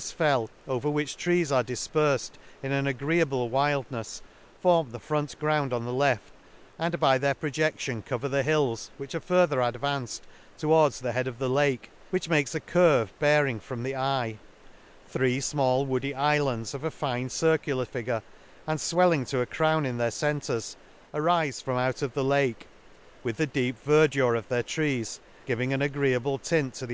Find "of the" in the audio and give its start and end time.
11.26-11.50